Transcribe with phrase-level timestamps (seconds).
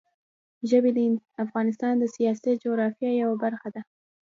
[0.69, 0.99] ژبې د
[1.43, 3.81] افغانستان د سیاسي جغرافیه یوه برخه ده.